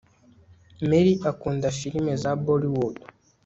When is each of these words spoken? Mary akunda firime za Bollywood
Mary 0.89 1.13
akunda 1.31 1.67
firime 1.77 2.13
za 2.21 2.31
Bollywood 2.45 2.95